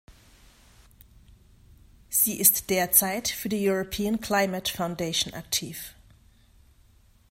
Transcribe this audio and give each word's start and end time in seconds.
Sie 2.09 2.39
ist 2.39 2.71
derzeit 2.71 3.27
für 3.27 3.49
die 3.49 3.69
European 3.69 4.19
Climate 4.19 4.73
Foundation 4.73 5.35
aktiv. 5.35 5.93